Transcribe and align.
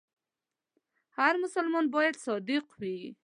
هر 1.17 1.33
مسلمان 1.43 1.85
باید 1.95 2.15
صادق 2.25 2.65
وي. 2.81 2.97